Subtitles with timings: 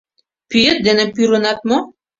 [0.49, 1.77] Пӱет дене пӱрынат мо?